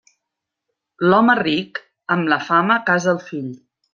L'home 1.09 1.35
ric, 1.41 1.83
amb 2.17 2.33
la 2.35 2.39
fama 2.49 2.81
casa 2.91 3.15
el 3.15 3.21
fill. 3.31 3.55